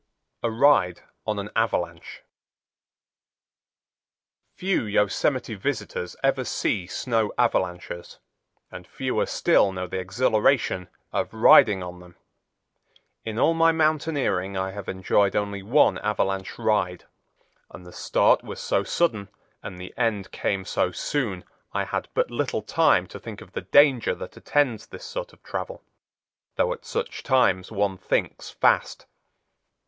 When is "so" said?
18.59-18.83, 20.65-20.91